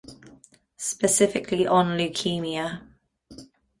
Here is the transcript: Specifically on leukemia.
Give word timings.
Specifically 0.77 1.67
on 1.67 1.95
leukemia. 1.95 2.81